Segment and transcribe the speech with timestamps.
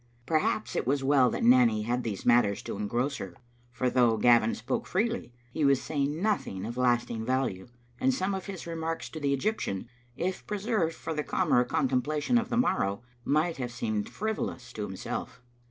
[0.25, 3.35] Perhaps it was well that Nanny had these matters to engross her,
[3.69, 7.67] for though Gavin spoke freely, he was say ing nothing of lasting value,
[7.99, 9.85] and some of his remarks to the Eg)rptian,
[10.17, 14.81] if preserved for the calmer contempla tion of the morrow, might have seemed frivolous to
[14.81, 15.39] himself.